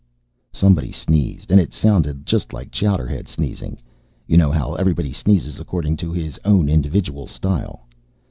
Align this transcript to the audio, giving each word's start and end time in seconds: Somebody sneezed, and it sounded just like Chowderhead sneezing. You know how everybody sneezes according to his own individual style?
Somebody 0.51 0.91
sneezed, 0.91 1.51
and 1.51 1.61
it 1.61 1.73
sounded 1.73 2.25
just 2.25 2.53
like 2.53 2.71
Chowderhead 2.71 3.27
sneezing. 3.27 3.77
You 4.25 4.35
know 4.35 4.51
how 4.51 4.73
everybody 4.73 5.13
sneezes 5.13 5.59
according 5.59 5.95
to 5.97 6.11
his 6.11 6.39
own 6.43 6.69
individual 6.69 7.27
style? 7.27 7.85